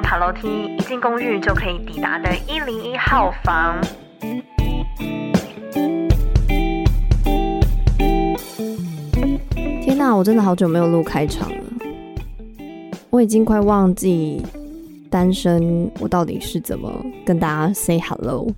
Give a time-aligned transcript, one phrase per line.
[0.00, 3.80] 爬楼梯，一进公寓就可以抵达的一零一号房。
[9.82, 11.64] 天哪，我真的好久没有录开场了，
[13.10, 14.42] 我已经快忘记
[15.10, 16.90] 单身我到底是怎么
[17.24, 18.48] 跟大家 say hello。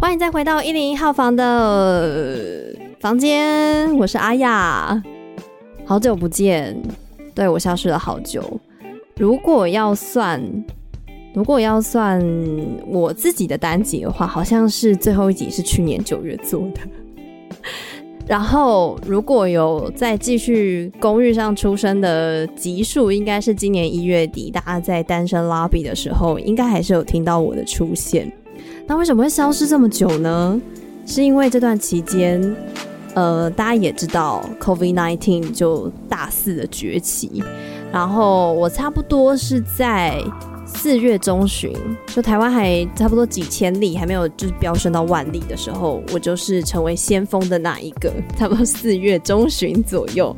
[0.00, 5.02] 欢迎再回到一零一号房的房间，我是阿雅，
[5.84, 6.76] 好久不见，
[7.34, 8.60] 对，我消失了好久。
[9.22, 10.42] 如果要算，
[11.32, 12.20] 如果要算
[12.88, 16.80] 我自己的单集的话，好像是最后一集是去年九月做的。
[18.26, 28.28] 然后如果有再继续公寓上出生的集数，应该是今年一月底，大家在单身 lobby 的时候，应该还是有听到我的出现。
[28.88, 30.60] 那为什么会消失这么久呢？
[31.06, 32.42] 是因为这段期间，
[33.14, 37.42] 呃，大家也知道，COVID-19 就大肆的崛起。
[37.92, 40.18] 然后我差不多是在
[40.64, 41.70] 四月中旬，
[42.06, 48.10] 就台湾还差不多几千例，还没有就是飙升到万例的时候，我就是成为先锋的那一个。
[48.34, 50.34] 差不多四月中旬左右，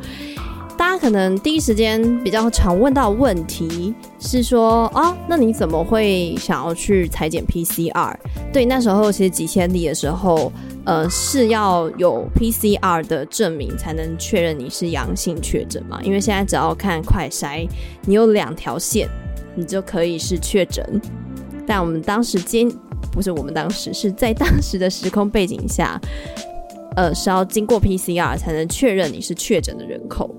[0.77, 8.15] 大家可能第一时间比较常问到问题是说，哦，那你怎么会想要去裁剪 PCR？
[8.53, 10.53] 对，那时候其实几千例的时候。
[10.87, 15.99] 呃，是要有 PCR 的证明才能确认你是阳性确诊嘛？
[16.03, 17.67] 因为现在只要看快筛，
[18.05, 19.09] 你有两条线，
[19.55, 20.85] 你就可以是确诊。
[21.67, 22.71] 但我们当时经
[23.11, 25.99] 不是我们当时是在当时的时空背景下，
[26.97, 30.35] 呃，是要经过 PCR 才能确认你是确诊的人口。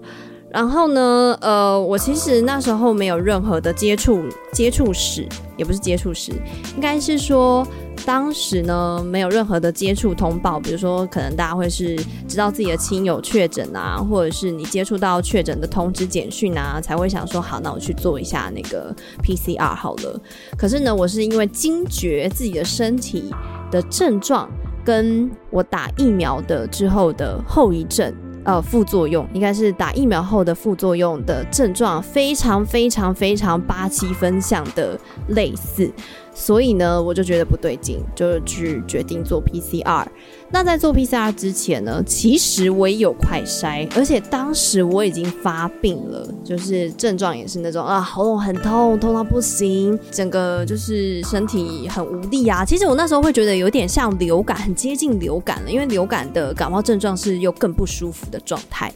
[0.50, 4.24] 然后呢，呃，我其实那时候没有任何的接触
[4.54, 6.32] 接触史，也不是接触史，
[6.76, 7.66] 应该是说。
[8.06, 11.96] 当时呢，没有任何的接触通报，比如说，可能大家会是
[12.28, 20.22] 知道自己的亲友确诊啊，或者是你接触到确诊的通知简讯啊，才会想说，好，那我去做一下那个 PCR 好了。
[20.56, 23.34] 可是呢，我是因为惊觉自己的身体
[23.72, 24.48] 的症状，
[24.84, 28.14] 跟我打疫苗的之后的后遗症，
[28.46, 34.98] 呃，副作用，应该是打疫苗后的副作用的症状，非常非常非常八七分像的
[35.30, 35.92] 类似。
[36.32, 40.06] 所以呢，我就觉得不对劲，就去决定做 PCR。
[40.52, 52.64] 那在做 PCR 之前呢，其实我也有快筛，而且当时我已经发病了，就是症状也是那种啊，喉咙很痛，痛到不行，整个就是身体很无力啊。
[52.64, 58.94] 其实我那时候会觉得有点像流感，很接近流感了，因为流感的感冒症状是又更不舒服的状态。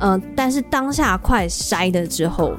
[0.00, 2.54] 嗯、但是当下快筛的之后。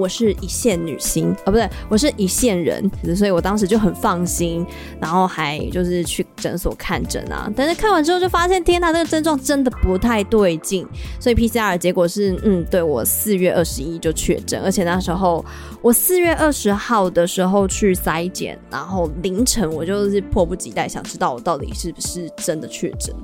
[0.00, 4.66] 我是一线女星啊，不对，我是一线人，所以我当时就很放心，
[4.98, 7.52] 然后还就是去诊所看诊啊。
[7.54, 10.86] 但是看完之后就发现，天呐，这个症状真的不太对劲。
[11.20, 15.44] 所以 PCR 结果是，嗯，对，我四月二十一就确诊，而且那时候
[15.82, 23.14] 我四月二十号的时候去筛检，然后凌晨我就是迫不及待想知道我到底是不是真的确诊。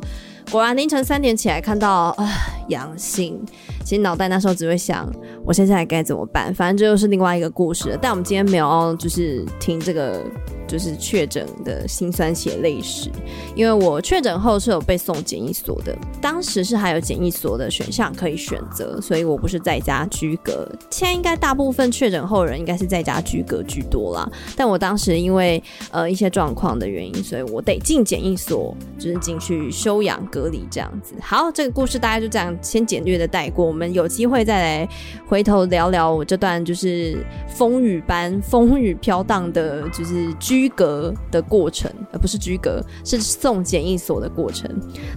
[0.50, 2.28] 果然凌晨三点起来看到啊
[2.68, 3.38] 阳性，
[3.84, 5.12] 其实脑袋那时候只会想，
[5.44, 6.54] 我现在该怎么办？
[6.54, 7.98] 反正这又是另外一个故事。
[8.00, 10.22] 但我们今天没有就是听这个。
[10.66, 13.08] 就是确诊的辛酸血泪史，
[13.54, 20.68] 因为我确诊后是有被送检疫所的，当时是还有检疫所的选项可以选择，所以我不是在家居隔。
[20.90, 25.62] 现在应该大部分确诊后人应该是在家居隔居多啦，但我当时因为
[25.92, 31.14] 呃一些状况的原因，所以我得进检疫所，就是进去休养隔离这样子。
[31.20, 34.88] 好，这个故事大家就这样先简略的带过，我们有机会再来
[35.28, 40.55] 回头聊聊我这段就是风雨般风雨飘荡的，就是居。
[40.56, 44.70] 居隔的过程，而不是居隔，是送检疫所的过程。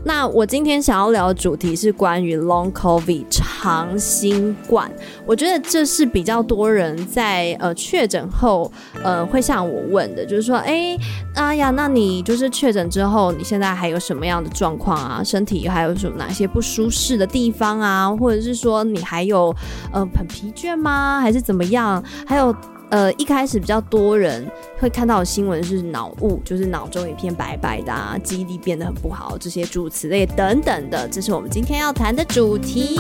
[0.04, 4.92] 那我今天想要聊的主题是关于 Long COVID 长新冠。
[5.26, 8.70] 我觉得这是比较多人在呃确诊后，
[9.02, 11.00] 呃会向我问的，就是说，哎、欸，
[11.36, 15.24] 哎呀，那你就是确诊之后，你现在还有什么样的状况啊？
[15.24, 18.14] 身体还有什么哪些不舒适的地方啊？
[18.14, 19.56] 或者是说你还有
[19.94, 21.22] 呃很疲倦吗？
[21.22, 22.04] 还是怎么样？
[22.28, 22.54] 还有。
[22.90, 24.50] 呃，一开始比较多人
[24.80, 33.00] 会看到的新闻是脑雾，就是脑中一片白白的、啊，记忆力变得很不好，这些诸此类等等的，这是我们今天要谈的主题。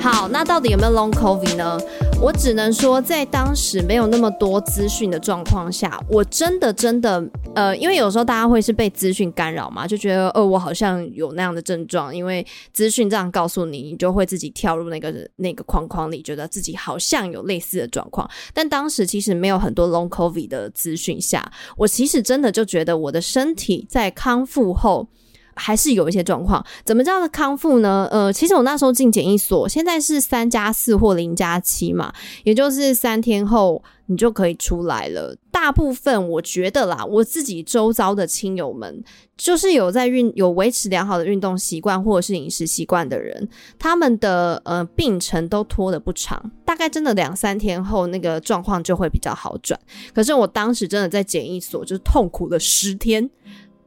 [0.00, 1.78] 好，那到底有没有 long COVID 呢？
[2.20, 7.20] 我只能说，在当时没有那么多资讯的状况下，我真的真的
[7.54, 18.28] 呃，因为有时候大家会是被资讯干扰嘛，就觉得，呃，我好像有那样的症状，因为资讯这样告诉你，你就会自己跳入那个那个框框里，觉得自己好像有类似的状况。
[18.54, 25.08] 但当时其实没有很多 Long COVID 的资讯下，我其实真的就觉得我的身体在康复后。
[25.54, 28.08] 还是有一些状况，怎么叫的康复呢？
[28.10, 32.12] 呃，其实我那时候进检疫所，现在是三加四或零加七嘛，
[32.44, 35.36] 也就是三天后你就可以出来了。
[35.50, 39.04] 大部分我觉得啦，我自己周遭的亲友们，
[39.36, 43.48] 就是有在运有维持良好的运动习惯或者是饮食习惯的人，
[43.78, 49.78] 他们的呃病程都拖得不长，大概真的两三天后那个状况就会比较好转。
[50.14, 53.28] 可是我当时真的在检疫所，就是痛苦了十天。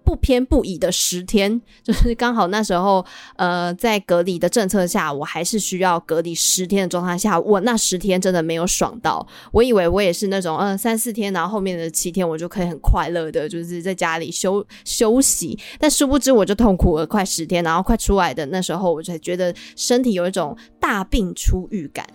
[0.06, 3.04] 不偏不倚的十天， 就是刚好那时候，
[3.38, 9.26] 呃，在隔离的政策下，我还是需要隔离十天的状态下，我那十天真的没有爽到。
[9.52, 15.58] 我以为我也是那种，嗯、三四天，然后后面的七天我就可以很快乐的，就是在家里休休息。
[15.80, 22.06] 但殊不知，我就痛苦了快十天，然后快出来的那时候，我才觉得身体有一种大病初愈感。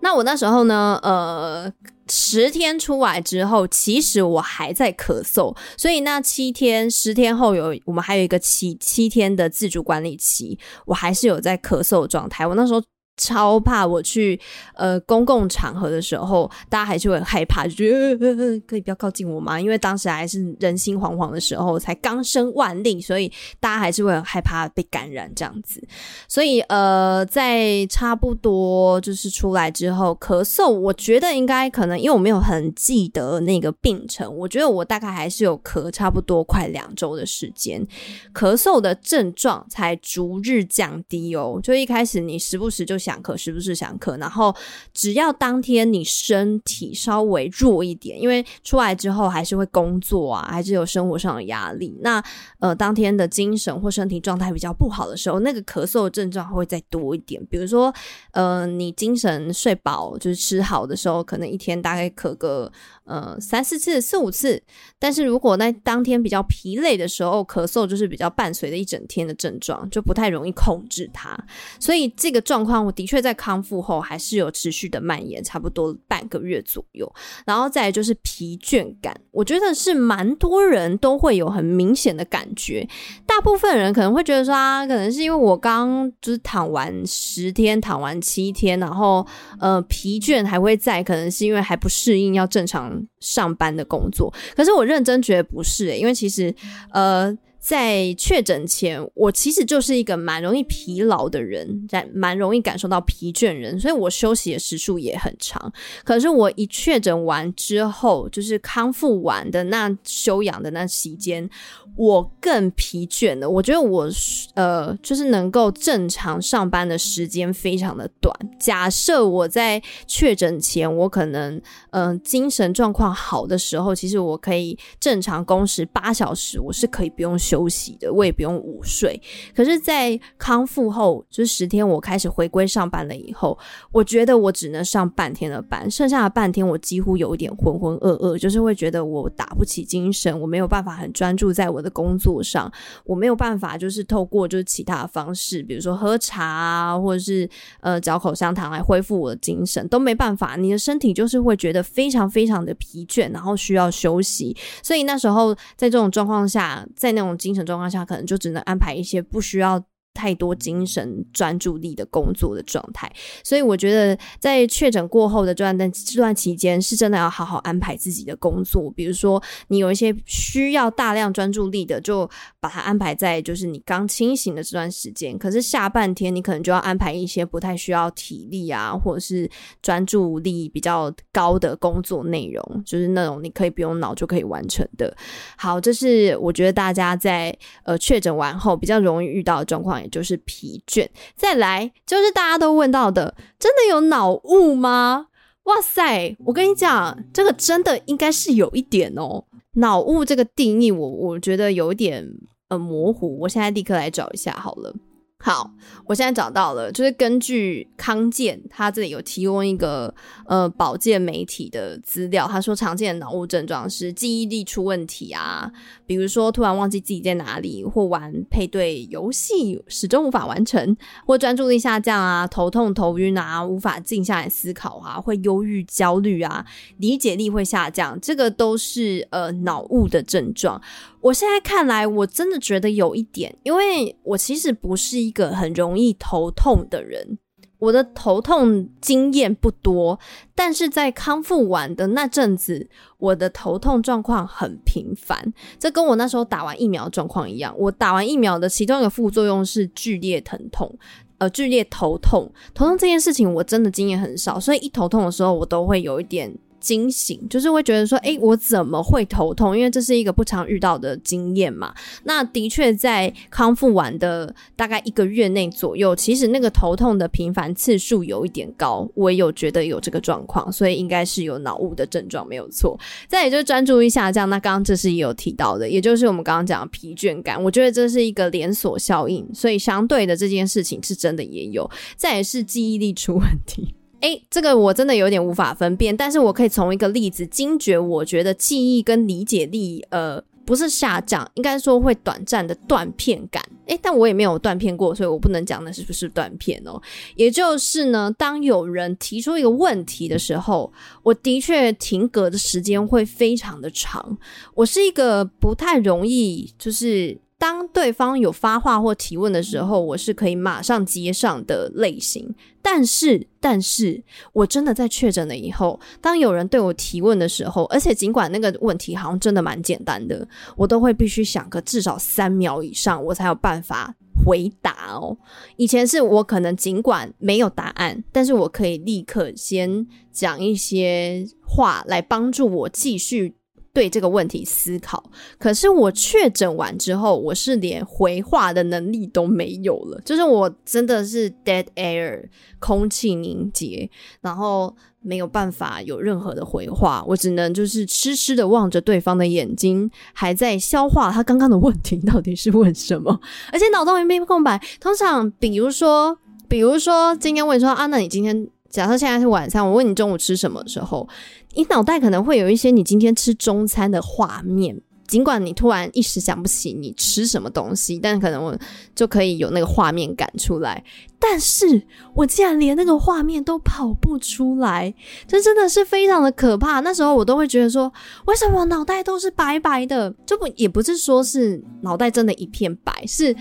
[0.00, 1.72] 那我那时候呢，呃。
[2.10, 12.46] 十天出来之后，其实我还在咳嗽，所以那七天、十天后有我们还有一个七七天的自主管理期，我还是有在咳嗽状态。
[12.46, 12.82] 我那时候。
[13.18, 14.40] 超怕我去
[14.74, 19.60] 呃公共场合的时候，大家还是会害怕，就觉得可以不要靠近我吗？
[19.60, 25.82] 因为当时还是人心惶惶的时候，才刚生万例，所以大家还是会很害怕被感染这样子。
[26.28, 37.84] 所以呃，在差不多就是出来之后咳嗽，我觉得应该可能因为我没有很记得那个病程，我觉得我大概还是有咳差不多快两周的时间，
[38.32, 41.58] 咳嗽的症状才逐日降低哦。
[41.60, 42.96] 就一开始你时不时就。
[43.08, 44.18] 想咳是不是想咳？
[44.20, 44.54] 然后
[44.92, 51.96] 只要当天你身体稍微弱一点，因为出来之后还是会工作啊，还是有生活上的压力。
[52.02, 52.22] 那
[52.58, 57.42] 呃，当天的精神或身体状态比较不好的时候，那个咳嗽的症状会再多一点。
[57.46, 57.90] 比如说，
[58.32, 62.70] 呃，你精神睡饱就是吃好的时候，可能一天大概咳个
[63.04, 64.62] 呃三四次、四五次。
[64.98, 71.34] 但是如果那当天比较疲累的时候，咳嗽就是比较伴随着一整天的症状，就不太容易控制它。
[71.80, 72.92] 所以这个状况我。
[72.98, 77.08] 的确，在康复后还是有持续的蔓延，差不多半个月左右。
[77.46, 82.84] 然后再来就是疲倦感，我觉得是蛮多人都会有很明显的感觉。
[83.24, 89.24] 大部分人可能会觉得说啊，可能是因为我刚就是躺完十天，躺完七天，然后
[89.60, 94.34] 呃疲倦还会在，可能是因为还不适应要正常上班的工作。
[94.56, 96.52] 可是我认真觉得不是欸，因为其实
[96.90, 97.32] 呃。
[97.58, 105.72] 在确诊前，我其实就是一个蛮容易疲劳的人，在蛮容易感受到疲倦人，所以我休息的时数也很长。
[106.04, 111.50] 可是我一确诊完之后，就是康复完的那休养的那期间，
[111.96, 113.50] 我更疲倦了。
[113.50, 114.08] 我觉得我
[114.54, 118.32] 呃，就是能够正常上班的时间非常的短。
[118.60, 121.60] 假设我在确诊前，我可能
[121.90, 127.36] 嗯、精神状况好的时候，其实我可以正常工时八小时，我是可以不用。
[127.48, 129.18] 休息的，我也不用午睡。
[129.56, 133.58] 可是，在康复后，就是十天我开始回归上班了以后，
[133.90, 142.70] 我觉得我只能上半天的班，剩下的半天我几乎有一点浑浑噩噩，就是会觉得我打不起精神，我没有办法很专注在我的工作上，
[143.04, 147.48] 我没有办法就是透过就是其他的方式，比如说喝茶啊，或者是
[147.80, 150.56] 呃嚼口香糖来恢复我的精神，都没办法。
[150.56, 154.54] 你的身体就是会觉得非常非常的疲倦，然后需要休息。
[154.82, 157.37] 所以那时候在这种状况下，在那种。
[157.38, 159.82] 精神状况下，可能就只能安排一些不需要
[160.18, 163.08] 太多精神专注力的工作的状态，
[163.44, 168.90] 所以我觉得在确诊过后的这段这段期间，是真的要好好安排自己的工作。
[168.90, 175.38] 比如说，你有一些需要大量专注力的，就把它安排在就是你刚清醒的这段时间。
[175.38, 179.48] 可是下半天，你可能就要安排一些不太需要体力啊，或者是
[179.80, 185.16] 专注力比较高的工作内容，就是那种你可以不用脑就可以完成的。
[185.56, 190.02] 好，这是我觉得大家在呃确诊完后比较容易遇到的状况。
[190.10, 195.26] 就是疲倦，再来就是大家都问到的，真的有脑雾吗？
[195.64, 199.44] 哇塞，我跟你讲，这个真的应该是有一点哦。
[199.74, 202.26] 脑雾这个定义我，我觉得有点
[202.68, 203.38] 呃模糊。
[203.40, 204.94] 我现在立刻来找一下好了。
[205.40, 205.70] 好，
[206.04, 210.12] 我现在找到了，就是根据康健，他这里有提供一个
[210.46, 215.70] 呃保健媒体的资料，他说常见的脑雾症状是记忆力出问题啊，
[216.04, 226.66] 比如说突然忘记自己在哪里，或玩配对游戏始终无法完成，或专注力下降啊，头痛头晕啊，无法静下来思考啊，会忧郁焦虑啊，
[226.96, 230.82] 理解力会下降，这个都是呃脑雾的症状。
[231.20, 237.38] 我现在看来，我真的觉得有一点，因为我其实不是一个很容易头痛的人，
[237.78, 240.18] 我的头痛经验不多，
[240.54, 247.74] 但是在康复完的那阵子，我的头痛状况很频繁，这跟我那时候打完疫苗状况一样。
[247.76, 250.96] 我打完疫苗的其中一个副作用是剧烈疼痛，
[251.38, 252.50] 呃，剧烈头痛。
[252.72, 256.56] 头痛这件事情我真的经验很少，所以一头痛的时候，我都会有一点。
[256.80, 259.76] 惊醒，就是会觉得说，诶，我怎么会头痛？
[259.76, 261.94] 因为这是一个不常遇到的经验嘛。
[262.24, 272.98] 那的确在康复完的大概一个月内左右，其实那个头痛的频繁次数有一点高，我也有觉得有这个状况，所以应该是有脑雾的症状没有错。
[273.26, 281.88] 再也就是专注力下降，那刚刚这是也有提到的，也就是我们刚刚讲的疲倦感，我觉得这是一个连锁效应，所以相对的这件事情是真的也有。
[282.16, 283.94] 再也是记忆力出问题。
[284.20, 293.62] 诶，这个我真的有点无法分辨，但是我可以从一个例子惊觉，我觉得记忆跟理解力，呃，不是下降，应该说会短暂的断片感。
[293.86, 297.00] 诶，但我也没有断片过，所以我不能讲那是不是断片哦。
[297.36, 304.36] 也就是呢，当有人提出一个问题的时候，我的确停格的时间会非常的长。
[304.74, 307.38] 我是一个不太容易就是。
[307.58, 312.54] 当对方有发话或提问的时候，我是可以马上接上的类型。
[312.80, 314.22] 但是，但是
[314.52, 320.46] 我真的在确诊了以后，当有人对我提问的时候，而且尽管那个问题好像真的蛮简单的，
[320.76, 324.14] 我都会必须想个至少三秒以上，我才有办法
[324.46, 325.36] 回答哦。
[325.76, 333.56] 以前是我可能尽管没有答案，但是我可以立刻先讲一些话来帮助我继续。
[333.98, 335.20] 对这个问题思考，
[335.58, 342.44] 可是我确诊完之后，我是连回话的能力都没有了，就是我真的是 dead air，
[342.78, 344.08] 空气凝结，
[344.40, 353.40] 然后没有办法有任何的回话，我只能就是痴痴的望着对方的眼睛，还在消化他刚刚的问题到底是问什么，
[353.72, 354.80] 而且脑洞一片空白。
[355.00, 356.38] 通常，比如说，
[356.68, 358.68] 比如说今天问说啊，那你今天？
[358.90, 361.28] 假设现在是晚餐，我问你中午吃什么的时候，
[361.74, 365.00] 你脑袋可能会有一些你今天吃中餐的画面。
[365.26, 368.74] 尽管你突然一时想不起你吃什么东西，但可能我
[369.14, 371.04] 就可以有那个画面感出来。
[371.38, 372.02] 但是
[372.34, 375.14] 我竟然连那个画面都跑不出来，
[375.46, 377.00] 这真的是非常的可怕。
[377.00, 378.10] 那时候我都会觉得说，
[378.46, 380.34] 为什么脑袋都是白白的？
[380.46, 383.54] 就不也不是说是脑袋真的一片白，是。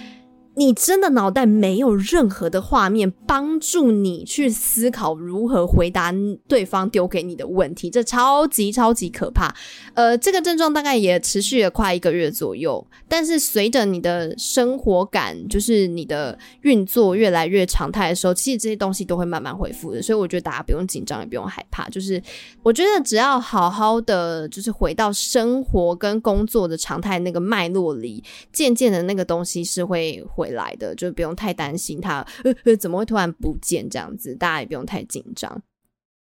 [0.57, 6.11] 你真的脑袋没有任何的画面帮助你去思考如何回答
[6.47, 9.53] 对方丢给你的问题，这超级超级可怕。
[9.93, 20.01] 呃，这个症状大概也持续了快一个月左右，但是随着你的生活感，就是你的运作越来越常态的时候，其实这些东西都会慢慢恢复的。
[20.01, 21.87] 所以我觉得大家不用紧张，也不用害怕。
[21.89, 22.19] 就是
[22.63, 30.46] 我觉得只要好好的，就是回到生活跟工作的常态那个脉络里，渐渐的那个东西是会回。
[30.49, 32.25] 来的就不用太担心他，
[32.63, 34.35] 呃，怎么会突然不见这样子？
[34.35, 35.61] 大家也不用太紧张。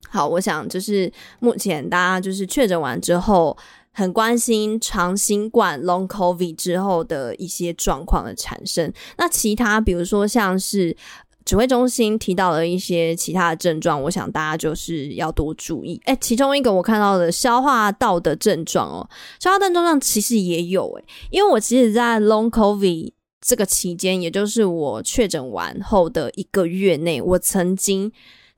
[0.09, 3.55] 好，我想就是目前大家就是确诊完之后，
[3.91, 8.91] 很关心长新冠 （Long COVID） 之后的一些状况的产生。
[9.17, 10.95] 那其他比如说像是
[11.43, 16.01] 指挥中心提到了一些其他的症状，我想大家就是要多注意。
[16.05, 19.09] 哎，其中一个我看到的消化道的症状哦，
[19.41, 23.11] 消化道症状其实也有哎，因为我其实，在 Long COVID。
[23.41, 28.12] 这个期间，也就是我确诊完后的一个月内，我曾经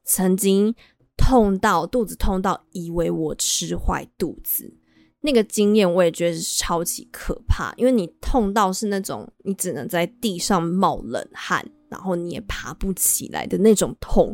[0.04, 0.74] 曾经
[1.16, 4.74] 痛到肚子痛到以为我吃坏肚子，
[5.22, 11.70] 那个经验我也觉得是超级可怕，因为你痛到是那种你只能在地上冒冷汗。
[11.92, 14.34] 然后你也爬不起来的那种痛，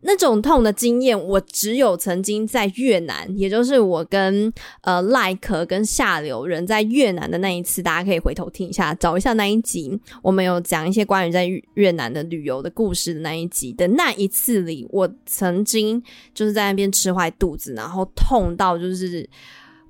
[0.00, 16.02] 那种痛的经验，我只有曾经在越南，也就是我跟呃赖可跟下流人在越南的那一次，大家可以回头听一下，找一下那一集，我们有讲一些关于在越南的旅游的故事的那一集的那一次里，我曾经
[16.34, 19.30] 就是在那边吃坏肚子，然后痛到就是。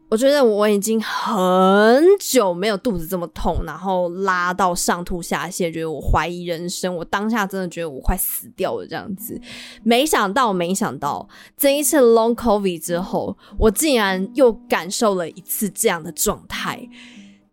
[0.08, 6.94] 我觉得我已经很久没有肚子这么痛，然后拉到上吐下泻，觉得我怀疑人生。
[6.94, 9.40] 我当下真的觉得我快死掉了这样子。
[9.82, 16.88] 没想到，没想到这一次 Long COVID 之后，我竟然又感受了一次这样的状态。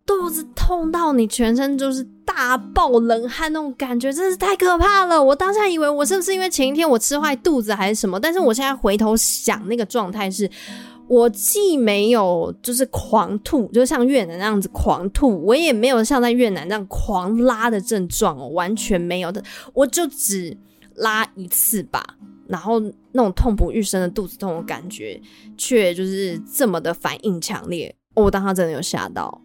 [0.06, 5.24] 肚子痛到你全身就是大爆冷汗那种感觉，真是太可怕了。
[5.24, 8.20] 我当下以为我是不是因为前一天我吃坏肚子还是什么？
[8.20, 10.48] 但是我现在回头想，那个状态是，
[11.08, 19.44] 我既没有就是狂吐，就像越南那样子狂吐，我也没有像在越南那样狂拉的症状哦，完全没有的，
[19.74, 20.58] 我就只
[20.96, 22.04] 拉一次吧。
[22.48, 22.80] 然后
[23.14, 25.20] 那种痛不欲生的肚子痛的感觉，
[25.58, 27.96] 却就是这么的反应强烈。
[28.16, 29.42] 我当时真的有吓到。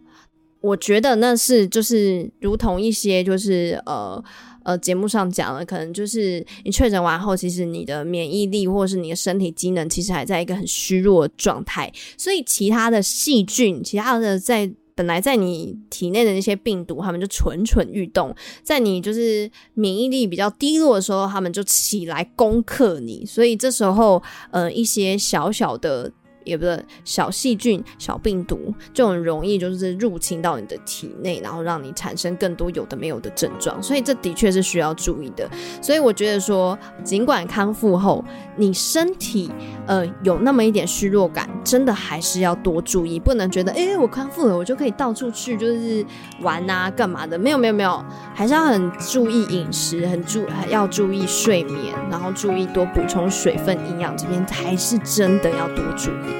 [0.61, 4.21] 我觉得那是就是如同一些就是呃
[4.63, 11.91] 呃节目上讲的，可能就是你确诊完后，其实你的免疫力或是你的身体机能，其实还在一个很虚弱的状态。
[12.17, 23.25] 所以其他的细菌，其他的在本来在你体内的那些病毒，他们就蠢蠢欲动，在你就是免疫力比较低落的时候，他们就起来攻克你。
[23.25, 26.11] 所以这时候呃一些小小的。
[26.43, 35.49] 也不是小细菌、小病毒就很容易就是入侵到你的体内，然后让你产生更多有的没有的症状，所以这的确是需要注意的。
[35.81, 38.23] 所以我觉得说，尽管康复后
[38.55, 39.51] 你身体
[39.85, 46.05] 呃有那么一点虚弱感，真的还是要多注意，不能觉得哎、我康复了我就可以到处去就是
[46.41, 48.03] 玩啊干嘛的，没有没有没有，
[48.33, 56.38] 还是要很注意饮食，很注要注意睡眠，然后注意多补充水分营养，这边还是真的要多注意。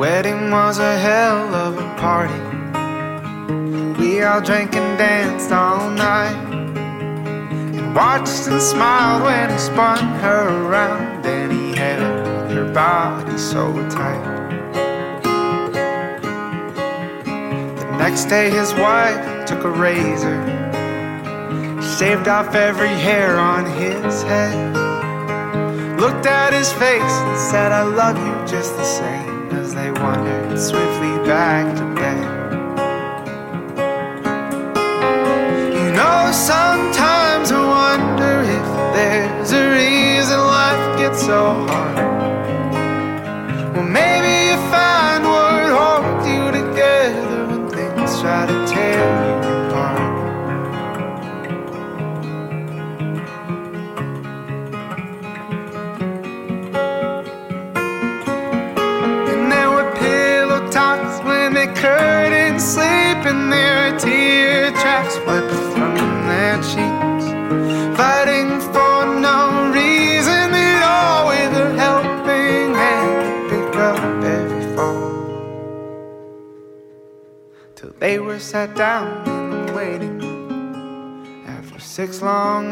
[0.00, 2.32] Wedding was a hell of a party.
[4.00, 6.40] We all drank and danced all night.
[7.76, 11.26] And watched and smiled when he spun her around.
[11.26, 14.24] And he held her body so tight.
[17.76, 20.40] The next day, his wife took a razor,
[21.98, 26.00] shaved off every hair on his head.
[26.00, 29.29] Looked at his face and said, I love you just the same.
[29.70, 32.18] As they wandered swiftly back to bed.
[35.78, 41.96] You know, sometimes I wonder if there's a reason life gets so hard.
[43.76, 45.49] Well, maybe you find what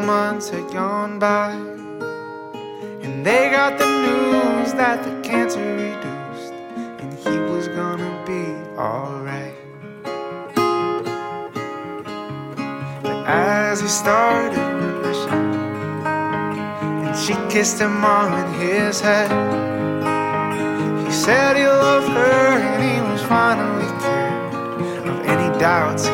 [0.09, 1.51] months had gone by.
[3.05, 6.53] And they got the news that the cancer reduced,
[7.01, 8.43] and he was gonna be
[8.75, 9.57] alright.
[13.03, 15.43] But as he started remission,
[17.05, 18.29] and she kissed him on
[18.63, 19.29] his head,
[21.05, 26.05] he said he loved her, and he was finally cured of any doubts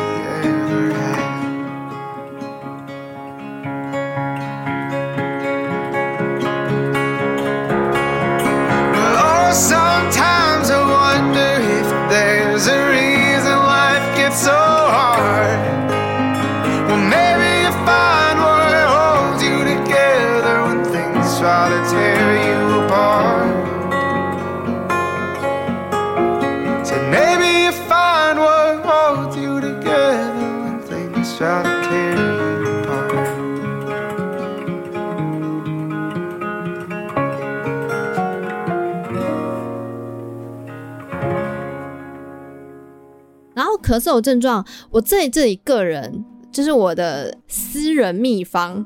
[43.86, 48.82] 咳嗽的症状，我在这里个人就是我的私人秘方，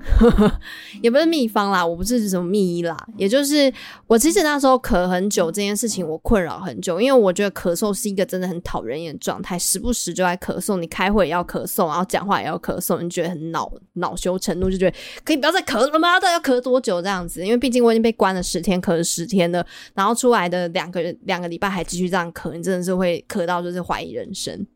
[1.03, 3.73] 也不是秘方啦，我不是什么秘医啦，也就是
[4.09, 16.19] 我其实那时候咳很久这件事情，我困扰很久，因为我觉得咳嗽是一个真的很讨人厌的状态，时不时就在咳嗽，你开会也要咳嗽，然后讲话也要咳嗽，你觉得很恼恼羞成怒，就觉得可以不要再咳了吗？
[16.19, 17.45] 到底要咳多久这样子？
[17.45, 24.67] 因为毕竟我已经被关了十天，咳了十天了，然后出来的两个两个礼拜还继续这样咳，你真的是会咳到就是怀疑人生。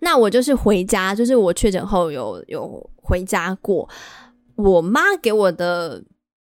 [0.00, 3.88] 那我就是回家，就是我确诊后有有回家过。
[4.56, 6.04] 我妈给我的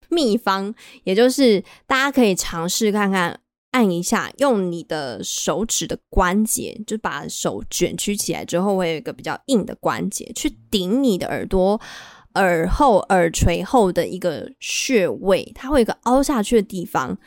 [0.10, 3.40] 秘方，也就是大家可以尝试看看，
[3.72, 11.80] 按一下，用你的手指的关节，就把手卷曲起来之后，会有一个比较硬的关节，去顶你的耳朵、
[12.36, 17.18] 耳后、耳垂后的一个穴位，它会有一个凹下去的地方。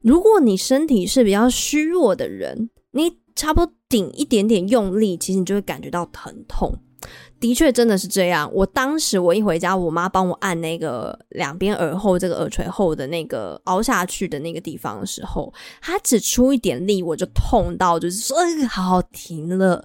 [0.00, 6.72] 如果你身体是比较虚弱的人，你差不多顶一点点用力，其实你就会感觉到疼痛。
[7.40, 8.50] 的确，真的是这样。
[8.52, 19.82] 我当时我一回家，我妈帮我按那个两边耳后这个耳垂后的那个凹下去的那个地方的时候，她只出一点力，我就痛到就是说，哎，好好停了。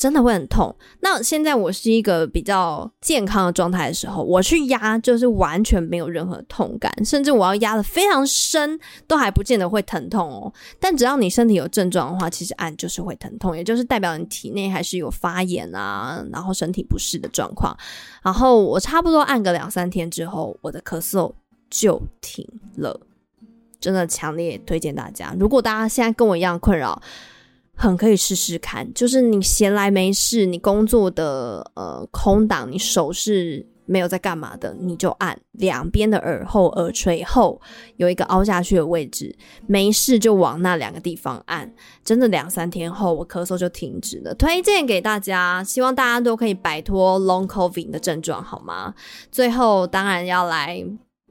[0.00, 0.74] 真的会很痛。
[1.00, 10.50] 那现在我是一个比较健康的状态的时候，我去压就是完全没有任何痛感，甚至我要压得非常深，都还不见得会疼痛哦。
[10.80, 17.76] 但只要你身体有症状的话，其实按就是会疼痛，也就是代表你体内还是有发炎啊，然后身体不适的状况。
[18.22, 21.30] 然后我差不多按个两三天之后，我的咳嗽
[21.68, 22.98] 就停了。
[23.78, 27.02] 真的强烈推荐大家，如果大家现在跟我一样困扰。
[27.80, 37.58] 很可以试试看，就是你闲来没事，你工作的呃空档，你手是没有在干嘛的，你就按两边的耳后、耳垂后
[37.96, 39.34] 有一个凹下去的位置，
[39.66, 41.72] 没事就往那两个地方按，
[42.04, 44.34] 真的两三天后我咳嗽就停止了。
[44.34, 48.94] 推荐给大家，希望大家都可以摆脱 Long COVID 的症状，好吗？
[49.32, 50.84] 最后当然要来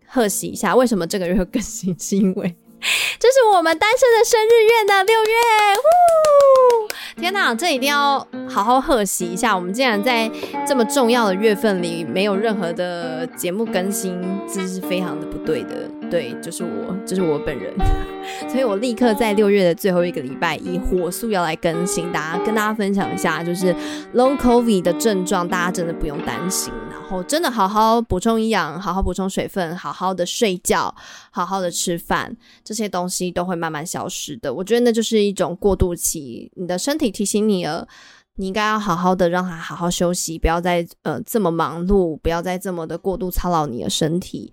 [0.07, 1.95] 贺喜一下，为什么这个月会更新？
[1.99, 2.55] 是因为。
[3.19, 5.35] 这是我们单身的生日月呢，六月，
[5.75, 7.21] 呼！
[7.21, 9.53] 天哪，这一定要好好贺喜一下。
[9.53, 10.31] 我们竟然在
[10.65, 15.98] 这么重要的月份里没有任何的节目更新，这是非常的不对的。
[16.09, 17.73] 对，就是我，就是我本人。
[18.49, 23.73] 所以我立刻在六月的最后一个礼拜一火速要来更新，大家跟大家分享一下，就是
[24.13, 26.73] Long COVID 的症状，大家真的不用担心。
[26.89, 30.93] 然后真的好好补充营养，好好补充水分，好好的睡觉，
[31.31, 34.53] 好好的吃饭，这些东西都会慢慢消失的。
[34.53, 37.87] 我觉得那就是一种过渡期，你的身体提醒你了，
[38.35, 44.51] 你应该要好好的让它好好休息，不要再呃这么忙碌，不要再这么的过度操劳你的身体。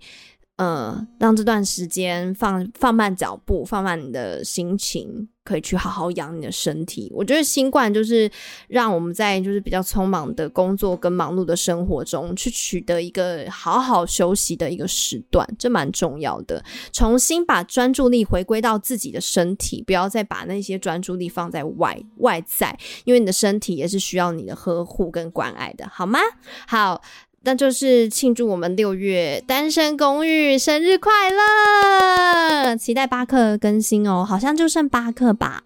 [0.57, 7.11] 呃，让这段时间放放慢脚步，放慢你的心情，可以去好好养你的身体。
[7.13, 8.27] 我觉得新冠就是
[8.67, 16.63] 让我们在就是比较匆忙的工作跟忙碌的生活中，去取得一个好好休息的一个时段，这蛮重要的。
[16.91, 26.17] 重新把专注力回归到自己的身体，不要再把那些专注力放在外外在，因为你的身体也是需要你的呵护跟关爱的，好吗？
[26.67, 26.99] 好。
[27.47, 32.75] 那就是庆祝我们六月单身公寓生日快乐！
[32.75, 35.63] 期待巴克更新哦，好像就剩巴克吧。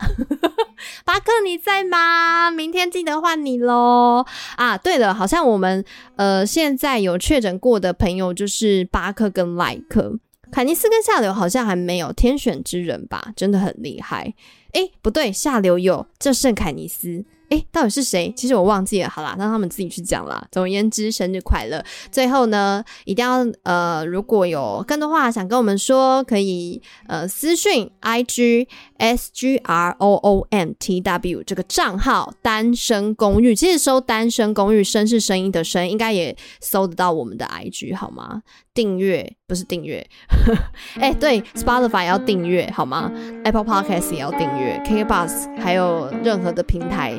[1.03, 2.51] 巴克你在吗？
[2.51, 4.23] 明天记得换你喽。
[4.57, 5.83] 啊，对了，好像我们
[6.17, 10.19] 呃现在有确诊过的朋友就是巴克跟莱克，
[10.51, 13.33] 凯尼斯跟夏流好像还没有天选之人吧？
[13.35, 14.35] 真的很厉害。
[14.73, 17.25] 诶，不对，夏流有，就剩凯尼斯。
[17.51, 18.33] 诶，到底是谁？
[18.35, 19.09] 其实我忘记了。
[19.09, 20.45] 好啦，让他们自己去讲啦。
[20.51, 21.83] 总而言之，生日快乐！
[22.11, 32.33] 最后呢，一定要呃，如果有更多话想跟我们说，可以呃私讯 I G S G R O O M T W 这个账号。
[32.41, 38.41] 单身公寓，其实搜单身公寓，声是声音的声，应该也搜得到我们的 I G 好吗？
[38.73, 40.05] 订阅不是订阅，
[40.99, 43.11] 诶，对，Spotify 也要订阅好吗
[43.43, 47.13] ？Apple Podcast 也要订阅，KKBOX 还有任何的平台。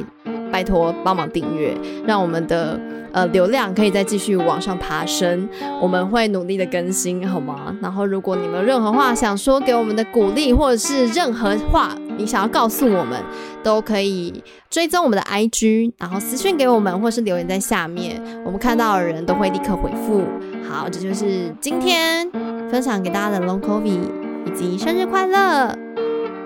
[0.53, 1.75] 拜托帮忙订阅，
[2.07, 2.79] 让我们的
[3.13, 5.49] 呃流量可以再继续往上爬升。
[5.81, 7.75] 我们会努力的更新，好吗？
[7.81, 13.19] 然后如果你们任何话想说给我们的鼓励，或者是任何话你想要告诉我们，
[13.63, 20.23] 都可以追踪我们的 IG，然后私讯给我们，或是留言在下面，我们看到的人都会立刻回复。
[20.69, 22.31] 好，这就是今天
[22.71, 24.01] 分享给大家的 Long COVID
[24.47, 25.77] 以及生日快乐。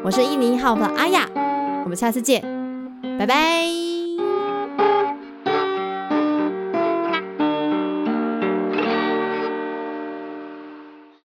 [0.05, 1.29] 我是一零一号的阿雅，
[1.83, 2.42] 我们下次见，
[3.19, 3.86] 拜拜。